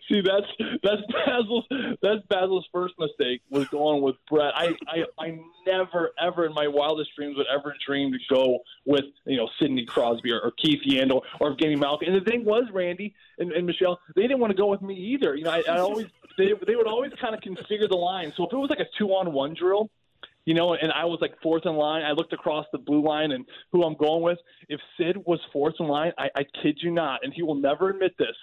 See, 0.08 0.20
that's 0.20 0.46
that's 0.82 1.02
Basil's 1.26 1.64
that's 2.02 2.22
Basil's 2.28 2.66
first 2.72 2.94
mistake 2.98 3.42
was 3.50 3.68
going 3.68 4.02
with 4.02 4.16
Brett. 4.28 4.52
I, 4.54 4.74
I 4.88 5.04
I 5.18 5.38
never 5.66 6.10
ever 6.20 6.46
in 6.46 6.54
my 6.54 6.68
wildest 6.68 7.10
dreams 7.16 7.36
would 7.36 7.46
ever 7.46 7.74
dream 7.86 8.12
to 8.12 8.18
go 8.28 8.60
with 8.84 9.04
you 9.26 9.36
know 9.36 9.48
Sidney 9.60 9.86
Crosby 9.86 10.32
or, 10.32 10.40
or 10.40 10.52
Keith 10.52 10.80
Yandle 10.86 11.22
or 11.40 11.54
Evgeny 11.54 11.78
Malkin. 11.78 12.12
And 12.12 12.24
the 12.24 12.30
thing 12.30 12.44
was, 12.44 12.64
Randy 12.72 13.14
and, 13.40 13.52
and 13.52 13.66
Michelle, 13.66 13.98
they 14.14 14.22
didn't 14.22 14.38
want 14.38 14.52
to 14.52 14.56
go 14.56 14.66
with 14.66 14.82
me 14.82 14.94
either. 14.94 15.34
You 15.34 15.44
know, 15.44 15.50
I, 15.50 15.62
I 15.68 15.78
always 15.78 16.06
they 16.38 16.52
they 16.66 16.76
would 16.76 16.86
always 16.86 17.12
kind 17.20 17.34
of 17.34 17.40
configure 17.40 17.88
the 17.88 17.96
line. 17.96 18.32
So 18.36 18.46
if 18.46 18.52
it 18.52 18.56
was 18.56 18.70
like 18.70 18.80
a 18.80 18.86
two 18.98 19.08
on 19.08 19.32
one 19.32 19.54
drill, 19.54 19.90
you 20.44 20.54
know, 20.54 20.74
and 20.74 20.92
I 20.92 21.04
was 21.04 21.18
like 21.20 21.34
fourth 21.42 21.66
in 21.66 21.74
line. 21.74 22.02
I 22.02 22.12
looked 22.12 22.32
across 22.32 22.66
the 22.72 22.78
blue 22.78 23.04
line 23.04 23.32
and 23.32 23.44
who 23.72 23.82
I'm 23.82 23.94
going 23.94 24.22
with. 24.22 24.38
If 24.68 24.80
Sid 24.96 25.16
was 25.26 25.40
fourth 25.52 25.74
in 25.80 25.86
line, 25.86 26.12
I, 26.18 26.28
I 26.34 26.44
kid 26.62 26.78
you 26.82 26.90
not, 26.90 27.20
and 27.22 27.32
he 27.32 27.42
will 27.42 27.54
never 27.56 27.90
admit 27.90 28.12
this. 28.18 28.36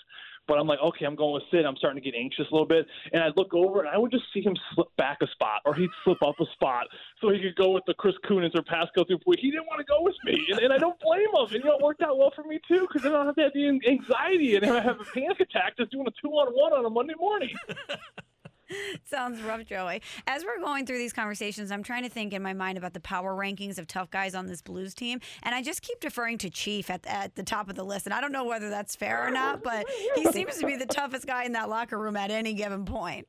But 0.48 0.60
I'm 0.60 0.68
like, 0.68 0.80
okay, 0.80 1.06
I'm 1.06 1.16
going 1.16 1.34
with 1.34 1.44
Sid. 1.52 1.66
I'm 1.66 1.76
starting 1.78 2.02
to 2.02 2.12
get 2.12 2.18
anxious 2.18 2.46
a 2.50 2.54
little 2.54 2.68
bit, 2.68 2.86
and 3.12 3.22
I'd 3.24 3.36
look 3.36 3.54
over 3.54 3.80
and 3.80 3.90
I 3.90 3.98
would 3.98 4.12
just 4.12 4.26
see 4.34 4.42
him 4.42 4.56
slip 4.74 4.88
back 4.98 5.18
a 5.22 5.28
spot, 5.28 5.62
or 5.66 5.74
he'd 5.76 5.90
slip 6.04 6.22
up 6.24 6.36
a 6.40 6.46
spot, 6.54 6.88
so 7.22 7.30
he 7.30 7.40
could 7.40 7.56
go 7.56 7.72
with 7.72 7.84
the 7.86 7.94
Chris 7.94 8.16
Kunitz 8.26 8.56
or 8.56 8.64
Pascal 8.64 9.04
Dupuis. 9.04 9.40
He 9.40 9.52
didn't 9.52 9.68
want 9.68 9.80
to 9.80 9.86
go 9.86 10.02
with 10.02 10.16
me, 10.26 10.46
and, 10.52 10.60
and 10.60 10.74
I 10.74 10.78
don't 10.78 11.00
blame 11.00 11.28
him. 11.28 11.46
And 11.46 11.52
you 11.52 11.64
know, 11.64 11.78
it 11.78 11.84
worked 11.84 12.02
out 12.02 12.18
well 12.18 12.32
for 12.36 12.44
me 12.44 12.60
too, 12.68 12.88
because 12.88 13.04
then 13.04 13.14
I 13.14 13.18
don't 13.18 13.26
have 13.28 13.36
to 13.36 13.42
have 13.44 13.54
the 13.54 13.68
anxiety 13.68 14.56
and 14.56 14.66
I 14.66 14.82
have 14.82 15.00
a 15.00 15.06
panic 15.06 15.40
attack 15.40 15.78
just 15.78 15.92
doing 15.92 16.08
a 16.08 16.12
two 16.22 16.30
on 16.30 16.54
one 16.54 16.74
on 16.74 16.86
a 16.86 16.90
Monday 16.90 17.16
morning. 17.20 17.56
Sounds 19.06 19.42
rough, 19.42 19.66
Joey. 19.66 20.02
As 20.26 20.44
we're 20.44 20.60
going 20.60 20.86
through 20.86 20.98
these 20.98 21.14
conversations, 21.14 21.72
I'm 21.72 21.84
trying 21.84 22.04
to 22.04 22.10
think 22.10 22.34
in 22.34 22.42
my 22.42 22.54
mind 22.54 22.78
about 22.78 22.94
the 22.94 23.00
power 23.00 23.36
rankings 23.36 23.78
of 23.78 23.88
tough 23.88 24.10
guys 24.10 24.36
on 24.36 24.48
this 24.48 24.62
Blues 24.62 24.94
team, 24.94 25.20
and 25.44 25.54
I 25.56 25.62
just 25.62 25.82
keep 25.82 26.00
deferring 26.00 26.38
to 26.40 26.50
Chief 26.50 26.90
at, 26.90 27.06
at 27.08 27.36
the 27.36 27.44
top 27.44 27.70
of 27.70 27.76
the 27.76 27.84
list. 27.84 28.06
And 28.06 28.14
I 28.14 28.22
don't 28.22 28.32
know 28.32 28.46
whether 28.46 28.70
that's 28.70 28.96
fair 28.96 29.26
or 29.26 29.32
not, 29.32 29.64
but 29.64 29.86
he 30.16 30.26
seems 30.32 30.58
to 30.58 30.66
be 30.66 30.76
the 30.76 30.86
toughest 30.86 31.26
guy 31.28 31.44
in 31.44 31.54
that 31.54 31.70
locker 31.70 31.98
room 31.98 32.18
at 32.18 32.32
any 32.32 32.54
given 32.54 32.86
point. 32.86 33.28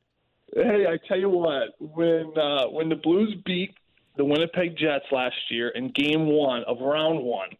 Hey, 0.54 0.86
I 0.88 0.98
tell 1.06 1.18
you 1.18 1.28
what, 1.28 1.74
when 1.78 2.32
uh, 2.36 2.68
when 2.68 2.88
the 2.88 2.96
Blues 2.96 3.36
beat 3.44 3.74
the 4.16 4.24
Winnipeg 4.24 4.76
Jets 4.76 5.04
last 5.12 5.36
year 5.50 5.68
in 5.68 5.92
Game 5.92 6.26
One 6.26 6.64
of 6.66 6.78
Round 6.80 7.22
One, 7.22 7.50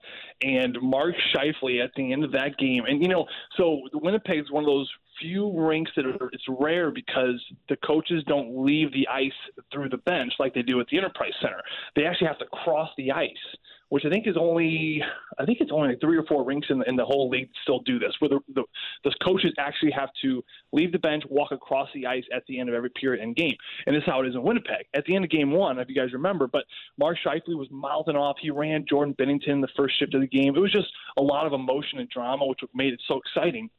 and 0.42 0.76
Mark 0.80 1.14
Scheifele 1.32 1.85
at 1.85 1.90
the 1.97 2.12
end 2.12 2.25
of 2.25 2.32
that 2.32 2.56
game, 2.58 2.85
and 2.87 3.02
you 3.02 3.08
know, 3.08 3.26
so 3.56 3.82
the 3.92 3.99
Winnipeg 3.99 4.40
is 4.40 4.50
one 4.50 4.64
of 4.64 4.68
those 4.68 4.90
few 5.21 5.53
rinks 5.59 5.91
that 5.97 6.07
are, 6.07 6.29
it's 6.33 6.45
rare 6.49 6.91
because 6.91 7.43
the 7.69 7.77
coaches 7.77 8.23
don't 8.27 8.65
leave 8.65 8.93
the 8.93 9.07
ice 9.09 9.33
through 9.73 9.89
the 9.89 9.99
bench 9.99 10.33
like 10.39 10.55
they 10.55 10.63
do 10.63 10.81
at 10.81 10.87
the 10.91 10.99
Enterprise 10.99 11.33
Center. 11.41 11.61
They 11.97 12.05
actually 12.05 12.29
have 12.29 12.39
to 12.39 12.47
cross 12.47 12.91
the 12.97 13.13
ice 13.13 13.37
which 13.89 14.05
I 14.05 14.11
think 14.11 14.27
is 14.27 14.37
only 14.39 15.03
I 15.39 15.45
think 15.45 15.59
it's 15.61 15.71
only 15.73 15.91
like 15.91 16.01
three 16.01 16.17
or 16.17 16.25
four 16.25 16.45
rinks 16.45 16.69
in 16.71 16.79
the, 16.79 16.89
in 16.89 16.97
the 16.97 17.05
whole 17.05 17.29
league 17.29 17.49
still 17.63 17.81
do 17.81 17.99
this, 17.99 18.13
where 18.19 18.29
the, 18.29 18.41
the, 18.55 18.63
the 19.05 19.15
coaches 19.25 19.53
actually 19.59 19.93
have 19.93 20.11
to 20.23 20.45
leave 20.73 20.93
the 20.93 20.99
bench, 20.99 21.23
walk 21.31 21.53
across 21.53 21.89
the 21.95 22.07
ice 22.07 22.25
at 22.35 22.45
the 22.47 22.59
end 22.59 22.69
of 22.69 22.75
every 22.75 22.91
period 22.91 23.23
and 23.23 23.37
game, 23.37 23.57
and 23.87 23.95
this 23.95 24.03
is 24.03 24.07
how 24.07 24.21
it 24.21 24.29
is 24.29 24.35
in 24.35 24.43
Winnipeg. 24.43 24.87
At 24.95 25.05
the 25.05 25.15
end 25.15 25.25
of 25.25 25.31
game 25.31 25.51
one, 25.51 25.79
if 25.79 25.89
you 25.89 25.95
guys 25.95 26.13
remember, 26.13 26.47
but 26.47 26.65
Mark 26.99 27.17
Scheifele 27.25 27.57
was 27.57 27.69
mouthing 27.71 28.17
off. 28.17 28.37
He 28.41 28.51
ran 28.51 28.85
Jordan 28.89 29.15
Binnington 29.15 29.61
the 29.61 29.69
first 29.77 29.99
shift 29.99 30.15
of 30.15 30.21
the 30.21 30.27
game. 30.27 30.55
It 30.55 30.61
was 30.61 30.73
just 30.73 30.89
a 31.17 31.23
lot 31.23 31.47
of 31.47 31.53
emotion 31.53 31.99
and 31.99 32.09
drama, 32.09 32.47
which 32.47 32.61
made 32.75 32.93
it 32.93 33.01
so 33.07 33.19
exciting. 33.19 33.71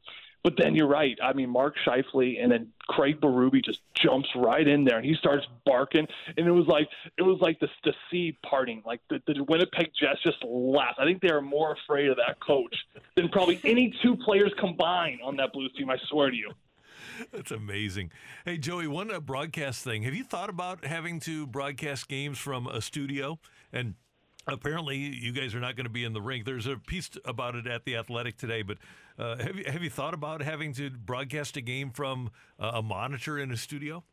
But 0.42 0.54
then 0.56 0.74
you're 0.74 0.88
right. 0.88 1.18
I 1.22 1.32
mean, 1.34 1.50
Mark 1.50 1.74
Scheifele 1.86 2.42
and 2.42 2.50
then 2.50 2.68
Craig 2.88 3.20
Berube 3.20 3.62
just 3.64 3.80
jumps 3.94 4.28
right 4.34 4.66
in 4.66 4.84
there 4.84 4.96
and 4.96 5.06
he 5.06 5.14
starts 5.14 5.46
barking, 5.66 6.06
and 6.36 6.46
it 6.46 6.50
was 6.50 6.66
like 6.66 6.88
it 7.18 7.22
was 7.22 7.38
like 7.40 7.60
the 7.60 7.68
the 7.84 7.92
sea 8.10 8.38
parting. 8.48 8.82
Like 8.86 9.00
the, 9.10 9.20
the 9.26 9.44
Winnipeg 9.48 9.90
Jets 9.98 10.22
just 10.24 10.42
laughed. 10.44 10.98
I 10.98 11.04
think 11.04 11.20
they 11.20 11.30
are 11.30 11.42
more 11.42 11.72
afraid 11.74 12.08
of 12.08 12.16
that 12.16 12.40
coach 12.40 12.74
than 13.16 13.28
probably 13.28 13.60
any 13.64 13.94
two 14.02 14.16
players 14.16 14.52
combined 14.58 15.20
on 15.22 15.36
that 15.36 15.52
Blues 15.52 15.72
team. 15.76 15.90
I 15.90 15.96
swear 16.08 16.30
to 16.30 16.36
you. 16.36 16.52
That's 17.32 17.50
amazing. 17.50 18.10
Hey, 18.44 18.56
Joey, 18.58 18.86
one 18.86 19.10
uh, 19.10 19.20
broadcast 19.20 19.84
thing. 19.84 20.02
Have 20.02 20.14
you 20.14 20.24
thought 20.24 20.48
about 20.48 20.84
having 20.84 21.20
to 21.20 21.46
broadcast 21.46 22.08
games 22.08 22.38
from 22.38 22.66
a 22.66 22.80
studio? 22.80 23.38
And 23.72 23.94
apparently, 24.46 24.96
you 24.96 25.32
guys 25.32 25.54
are 25.54 25.60
not 25.60 25.76
going 25.76 25.84
to 25.84 25.90
be 25.90 26.04
in 26.04 26.12
the 26.12 26.20
rink. 26.20 26.44
There's 26.44 26.66
a 26.66 26.76
piece 26.76 27.10
about 27.24 27.54
it 27.54 27.66
at 27.66 27.84
the 27.84 27.96
Athletic 27.96 28.36
today, 28.36 28.62
but 28.62 28.78
uh, 29.18 29.36
have 29.38 29.56
you 29.56 29.64
have 29.66 29.82
you 29.82 29.90
thought 29.90 30.14
about 30.14 30.42
having 30.42 30.72
to 30.74 30.90
broadcast 30.90 31.56
a 31.56 31.60
game 31.60 31.90
from 31.90 32.30
uh, 32.58 32.72
a 32.74 32.82
monitor 32.82 33.38
in 33.38 33.50
a 33.50 33.56
studio? 33.56 34.04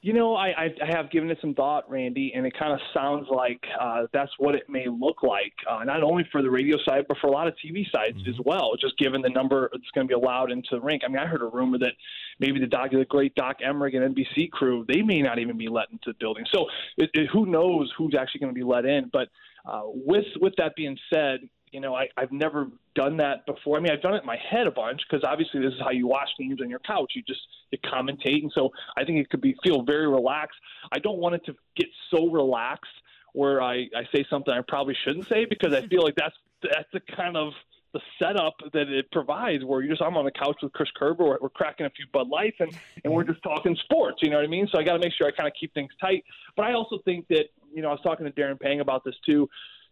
You 0.00 0.12
know, 0.12 0.36
I, 0.36 0.48
I 0.80 0.86
have 0.86 1.10
given 1.10 1.30
it 1.30 1.38
some 1.40 1.54
thought, 1.54 1.90
Randy, 1.90 2.32
and 2.34 2.46
it 2.46 2.56
kind 2.56 2.72
of 2.72 2.78
sounds 2.94 3.26
like 3.30 3.60
uh, 3.80 4.06
that's 4.12 4.30
what 4.38 4.54
it 4.54 4.68
may 4.68 4.86
look 4.88 5.22
like, 5.22 5.52
uh, 5.68 5.82
not 5.84 6.02
only 6.02 6.24
for 6.30 6.42
the 6.42 6.50
radio 6.50 6.76
side, 6.88 7.06
but 7.08 7.18
for 7.18 7.26
a 7.26 7.30
lot 7.30 7.48
of 7.48 7.54
TV 7.54 7.84
sides 7.92 8.16
mm-hmm. 8.18 8.30
as 8.30 8.36
well, 8.44 8.72
just 8.80 8.96
given 8.98 9.22
the 9.22 9.30
number 9.30 9.68
that's 9.72 9.90
going 9.94 10.06
to 10.06 10.08
be 10.08 10.14
allowed 10.14 10.52
into 10.52 10.68
the 10.72 10.80
rink. 10.80 11.02
I 11.04 11.08
mean, 11.08 11.18
I 11.18 11.26
heard 11.26 11.42
a 11.42 11.46
rumor 11.46 11.78
that 11.78 11.92
maybe 12.38 12.60
the 12.60 12.66
Doc, 12.66 12.90
the 12.92 13.04
great 13.04 13.34
Doc 13.34 13.58
Emrick 13.60 13.96
and 13.96 14.14
NBC 14.14 14.50
crew, 14.50 14.84
they 14.86 15.02
may 15.02 15.20
not 15.20 15.38
even 15.38 15.58
be 15.58 15.68
let 15.68 15.90
into 15.90 16.12
the 16.12 16.16
building. 16.20 16.44
So 16.52 16.66
it, 16.96 17.10
it, 17.14 17.28
who 17.32 17.46
knows 17.46 17.92
who's 17.98 18.14
actually 18.18 18.40
going 18.40 18.54
to 18.54 18.58
be 18.58 18.64
let 18.64 18.84
in. 18.84 19.10
But 19.12 19.28
uh, 19.66 19.82
with, 19.84 20.26
with 20.40 20.54
that 20.58 20.76
being 20.76 20.96
said, 21.12 21.40
you 21.72 21.80
know, 21.80 21.94
I, 21.94 22.08
I've 22.16 22.32
never 22.32 22.68
done 22.94 23.16
that 23.18 23.46
before. 23.46 23.76
I 23.76 23.80
mean, 23.80 23.92
I've 23.92 24.02
done 24.02 24.14
it 24.14 24.20
in 24.20 24.26
my 24.26 24.38
head 24.50 24.66
a 24.66 24.70
bunch 24.70 25.00
because 25.08 25.24
obviously 25.24 25.60
this 25.60 25.72
is 25.72 25.80
how 25.80 25.90
you 25.90 26.06
watch 26.06 26.28
games 26.38 26.60
on 26.60 26.70
your 26.70 26.80
couch. 26.80 27.12
You 27.14 27.22
just 27.26 27.40
you 27.70 27.78
commentate, 27.78 28.42
and 28.42 28.52
so 28.54 28.70
I 28.96 29.04
think 29.04 29.18
it 29.18 29.30
could 29.30 29.40
be 29.40 29.56
feel 29.62 29.82
very 29.82 30.08
relaxed. 30.08 30.58
I 30.92 30.98
don't 30.98 31.18
want 31.18 31.36
it 31.36 31.44
to 31.46 31.54
get 31.76 31.88
so 32.10 32.28
relaxed 32.30 32.90
where 33.32 33.62
I, 33.62 33.88
I 33.94 34.04
say 34.14 34.24
something 34.30 34.52
I 34.52 34.60
probably 34.66 34.96
shouldn't 35.04 35.28
say 35.28 35.44
because 35.44 35.74
I 35.74 35.86
feel 35.86 36.02
like 36.02 36.16
that's 36.16 36.36
that's 36.62 36.88
the 36.92 37.00
kind 37.14 37.36
of 37.36 37.52
the 37.92 38.00
setup 38.18 38.54
that 38.72 38.88
it 38.88 39.10
provides 39.10 39.64
where 39.64 39.80
you're 39.80 39.92
just 39.92 40.02
I'm 40.02 40.16
on 40.16 40.24
the 40.24 40.30
couch 40.30 40.56
with 40.62 40.72
Chris 40.72 40.90
Kerber, 40.94 41.24
we're, 41.24 41.38
we're 41.40 41.48
cracking 41.48 41.86
a 41.86 41.90
few 41.90 42.04
Bud 42.12 42.28
Lights 42.28 42.56
and, 42.60 42.70
and 43.02 43.12
we're 43.12 43.24
just 43.24 43.42
talking 43.42 43.76
sports, 43.84 44.18
you 44.22 44.30
know 44.30 44.36
what 44.36 44.44
I 44.44 44.48
mean? 44.48 44.68
So 44.70 44.78
I 44.78 44.82
got 44.82 44.94
to 44.94 44.98
make 44.98 45.12
sure 45.16 45.26
I 45.26 45.30
kind 45.30 45.46
of 45.46 45.54
keep 45.58 45.72
things 45.72 45.90
tight. 46.00 46.24
But 46.54 46.66
I 46.66 46.74
also 46.74 46.98
think 47.04 47.26
that, 47.28 47.46
you 47.72 47.80
know, 47.80 47.88
I 47.88 47.92
was 47.92 48.00
talking 48.02 48.26
to 48.26 48.32
Darren 48.32 48.60
Pang 48.60 48.80
about 48.80 49.04
this 49.04 49.14
too 49.24 49.48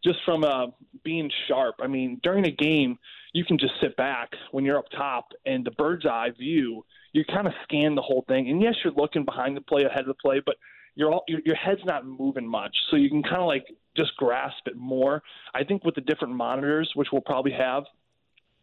just 0.07 0.19
from 0.25 0.45
uh, 0.45 0.67
being 1.05 1.31
sharp. 1.49 1.77
I 1.81 1.89
mean, 1.89 2.21
during 2.23 2.47
a 2.47 2.51
game, 2.51 2.99
you 3.33 3.45
can 3.45 3.59
just 3.59 3.75
sit 3.81 3.97
back 3.97 4.31
when 4.53 4.65
you're 4.65 4.79
up 4.79 4.87
top 4.97 5.29
and 5.45 5.65
the 5.65 5.73
bird's 5.73 6.07
eye 6.07 6.31
view. 6.39 6.85
You 7.13 7.25
kind 7.25 7.47
of 7.47 7.53
scan 7.65 7.95
the 7.95 8.03
whole 8.03 8.25
thing, 8.29 8.49
and 8.49 8.63
yes, 8.63 8.75
you're 8.85 8.93
looking 8.93 9.25
behind 9.25 9.57
the 9.57 9.63
play, 9.63 9.85
ahead 9.85 10.01
of 10.01 10.07
the 10.07 10.15
play, 10.15 10.41
but 10.45 10.57
your 10.95 11.21
your, 11.27 11.41
your 11.45 11.57
head's 11.57 11.85
not 11.85 12.07
moving 12.07 12.47
much, 12.47 12.75
so 12.91 12.97
you 12.97 13.11
can 13.11 13.23
kind 13.23 13.37
of 13.37 13.47
like 13.47 13.67
just 13.97 14.17
grasp 14.17 14.67
it 14.67 14.77
more. 14.77 15.23
I 15.55 15.65
think 15.65 15.85
with 15.85 15.95
the 15.95 16.03
different 16.03 16.35
monitors, 16.35 16.91
which 16.95 17.09
we'll 17.13 17.23
probably 17.23 17.53
have, 17.53 17.85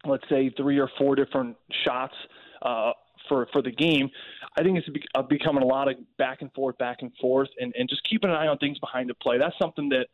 let's 0.06 0.24
say 0.30 0.50
three 0.56 0.78
or 0.78 0.88
four 0.98 1.14
different 1.14 1.56
shots. 1.84 2.14
Uh, 2.62 2.92
for 3.28 3.46
for 3.52 3.62
the 3.62 3.70
game. 3.70 4.10
I 4.58 4.62
think 4.62 4.78
it's 4.78 4.88
becoming 5.28 5.62
a 5.62 5.66
lot 5.66 5.88
of 5.88 5.96
back 6.18 6.42
and 6.42 6.52
forth, 6.52 6.76
back 6.78 6.98
and 7.00 7.10
forth, 7.20 7.48
and, 7.58 7.72
and 7.76 7.88
just 7.88 8.02
keeping 8.08 8.30
an 8.30 8.36
eye 8.36 8.46
on 8.46 8.58
things 8.58 8.78
behind 8.78 9.08
the 9.08 9.14
play. 9.14 9.38
That's 9.38 9.56
something 9.58 9.88
that 9.88 10.06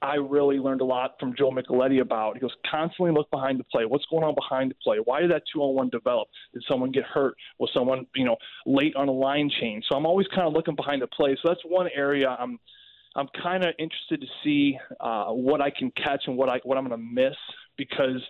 I 0.00 0.14
really 0.14 0.58
learned 0.58 0.80
a 0.80 0.84
lot 0.84 1.14
from 1.18 1.34
Joe 1.36 1.50
Micheletti 1.50 2.00
about. 2.00 2.34
He 2.34 2.40
goes, 2.40 2.54
constantly 2.70 3.12
look 3.12 3.30
behind 3.30 3.58
the 3.58 3.64
play. 3.64 3.84
What's 3.84 4.06
going 4.06 4.22
on 4.22 4.34
behind 4.34 4.70
the 4.70 4.76
play? 4.82 4.98
Why 5.04 5.20
did 5.20 5.30
that 5.32 5.42
two 5.52 5.60
on 5.60 5.74
one 5.74 5.88
develop? 5.88 6.28
Did 6.54 6.62
someone 6.70 6.92
get 6.92 7.04
hurt? 7.04 7.34
Was 7.58 7.70
someone, 7.74 8.06
you 8.14 8.24
know, 8.24 8.36
late 8.64 8.94
on 8.94 9.08
a 9.08 9.12
line 9.12 9.50
change? 9.60 9.84
So 9.88 9.96
I'm 9.96 10.06
always 10.06 10.26
kind 10.28 10.46
of 10.46 10.52
looking 10.52 10.76
behind 10.76 11.02
the 11.02 11.08
play. 11.08 11.36
So 11.42 11.48
that's 11.48 11.62
one 11.64 11.88
area 11.94 12.28
I'm 12.28 12.58
I'm 13.16 13.28
kind 13.42 13.64
of 13.64 13.74
interested 13.78 14.20
to 14.20 14.26
see 14.44 14.78
uh, 15.00 15.26
what 15.30 15.60
I 15.60 15.70
can 15.70 15.90
catch 15.92 16.22
and 16.26 16.36
what 16.36 16.48
I 16.48 16.60
what 16.62 16.78
I'm 16.78 16.86
going 16.86 17.00
to 17.00 17.06
miss 17.06 17.34
because 17.76 18.22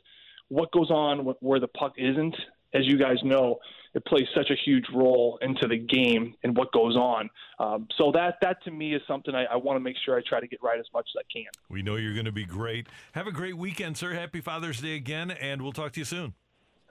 what 0.48 0.72
goes 0.72 0.90
on 0.90 1.34
where 1.40 1.60
the 1.60 1.68
puck 1.68 1.92
isn't, 1.98 2.34
as 2.72 2.86
you 2.86 2.98
guys 2.98 3.16
know, 3.22 3.58
it 3.94 4.04
plays 4.06 4.26
such 4.34 4.50
a 4.50 4.56
huge 4.64 4.84
role 4.94 5.38
into 5.42 5.66
the 5.66 5.76
game 5.76 6.34
and 6.44 6.56
what 6.56 6.72
goes 6.72 6.96
on. 6.96 7.30
Um, 7.58 7.88
so 7.96 8.12
that 8.12 8.36
that 8.42 8.62
to 8.64 8.70
me 8.70 8.94
is 8.94 9.02
something 9.08 9.34
I, 9.34 9.44
I 9.44 9.56
want 9.56 9.76
to 9.76 9.80
make 9.80 9.96
sure 10.04 10.16
I 10.16 10.22
try 10.26 10.40
to 10.40 10.46
get 10.46 10.62
right 10.62 10.78
as 10.78 10.86
much 10.92 11.06
as 11.14 11.20
I 11.20 11.26
can. 11.32 11.50
We 11.68 11.82
know 11.82 11.96
you're 11.96 12.14
going 12.14 12.26
to 12.26 12.32
be 12.32 12.44
great. 12.44 12.86
Have 13.12 13.26
a 13.26 13.32
great 13.32 13.56
weekend, 13.56 13.96
sir. 13.96 14.12
Happy 14.14 14.40
Father's 14.40 14.80
Day 14.80 14.96
again, 14.96 15.30
and 15.30 15.62
we'll 15.62 15.72
talk 15.72 15.92
to 15.92 16.00
you 16.00 16.04
soon. 16.04 16.34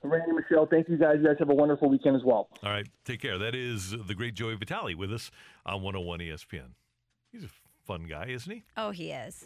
Randy 0.03 0.31
Michelle, 0.31 0.67
thank 0.67 0.87
you 0.89 0.97
guys. 0.97 1.15
You 1.19 1.25
guys 1.27 1.35
have 1.39 1.49
a 1.49 1.55
wonderful 1.55 1.89
weekend 1.89 2.15
as 2.15 2.23
well. 2.23 2.49
All 2.63 2.69
right, 2.69 2.87
take 3.03 3.19
care. 3.21 3.37
That 3.37 3.55
is 3.55 3.91
the 3.91 4.13
great 4.15 4.35
Joey 4.35 4.55
Vitale 4.55 4.95
with 4.95 5.11
us 5.11 5.31
on 5.65 5.81
101 5.81 6.19
ESPN. 6.19 6.69
He's 7.31 7.43
a 7.43 7.49
fun 7.85 8.05
guy, 8.07 8.27
isn't 8.27 8.51
he? 8.51 8.63
Oh, 8.77 8.91
he 8.91 9.11
is 9.11 9.45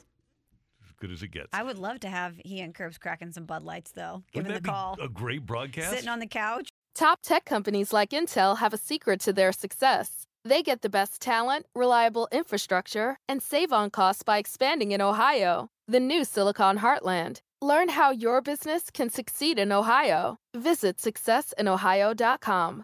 as 0.86 0.92
good 1.00 1.12
as 1.12 1.24
it 1.24 1.30
gets. 1.30 1.48
I 1.54 1.64
would 1.64 1.78
love 1.78 2.00
to 2.02 2.10
have 2.10 2.36
he 2.44 2.60
and 2.60 2.76
Curbs 2.76 2.98
cracking 2.98 3.32
some 3.32 3.46
Bud 3.46 3.64
Lights, 3.64 3.92
though. 3.92 4.24
Given 4.34 4.50
Wouldn't 4.50 4.64
the 4.66 4.70
call, 4.70 4.98
a 5.02 5.08
great 5.08 5.46
broadcast. 5.46 5.92
sitting 5.92 6.10
on 6.10 6.20
the 6.20 6.28
couch. 6.28 6.71
Top 6.96 7.20
tech 7.22 7.46
companies 7.46 7.94
like 7.94 8.10
Intel 8.10 8.58
have 8.58 8.74
a 8.74 8.78
secret 8.78 9.22
to 9.22 9.34
their 9.34 9.52
success. 9.52 10.28
They 10.44 10.62
get 10.62 10.82
the 10.82 10.90
best 10.90 11.22
talent, 11.22 11.66
reliable 11.74 12.28
infrastructure, 12.32 13.18
and 13.30 13.42
save 13.42 13.72
on 13.72 13.92
costs 13.92 14.24
by 14.24 14.38
expanding 14.40 14.92
in 14.92 15.02
Ohio, 15.02 15.70
the 15.88 16.00
new 16.00 16.26
Silicon 16.26 16.80
Heartland. 16.80 17.40
Learn 17.62 17.90
how 17.90 18.12
your 18.12 18.42
business 18.42 18.90
can 18.92 19.10
succeed 19.10 19.60
in 19.60 19.72
Ohio. 19.72 20.38
Visit 20.56 20.98
successinohio.com. 20.98 22.84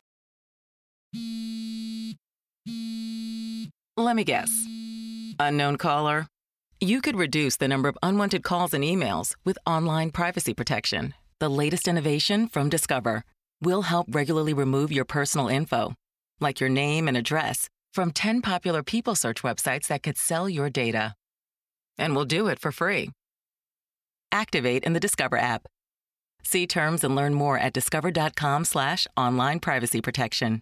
Let 3.98 4.16
me 4.16 4.24
guess. 4.24 4.52
Unknown 5.40 5.78
caller? 5.78 6.28
You 6.80 7.02
could 7.02 7.16
reduce 7.16 7.58
the 7.58 7.68
number 7.68 7.90
of 7.90 7.98
unwanted 8.04 8.44
calls 8.44 8.76
and 8.76 8.84
emails 8.84 9.36
with 9.44 9.58
online 9.66 10.12
privacy 10.12 10.54
protection. 10.54 11.16
The 11.40 11.50
latest 11.50 11.88
innovation 11.88 12.48
from 12.48 12.70
Discover 12.70 13.24
We'll 13.62 13.84
help 13.84 14.08
regularly 14.10 14.54
remove 14.54 14.92
your 14.92 15.06
personal 15.06 15.48
info, 15.48 15.94
like 16.40 16.60
your 16.60 16.70
name 16.70 17.08
and 17.08 17.18
address, 17.18 17.68
from 17.94 18.12
10 18.12 18.42
popular 18.42 18.84
people 18.84 19.16
search 19.16 19.42
websites 19.42 19.88
that 19.88 20.04
could 20.04 20.18
sell 20.18 20.50
your 20.50 20.70
data. 20.70 21.16
And 21.98 22.16
we'll 22.16 22.26
do 22.26 22.48
it 22.48 22.60
for 22.60 22.72
free. 22.72 23.12
Activate 24.32 24.84
in 24.84 24.94
the 24.94 25.00
Discover 25.00 25.38
app. 25.38 25.68
See 26.44 26.68
terms 26.68 27.04
and 27.04 27.16
learn 27.16 27.34
more 27.34 27.58
at 27.58 27.74
discover.com 27.74 28.66
slash 28.66 29.08
online 29.18 29.60
privacy 29.60 30.02
protection. 30.02 30.62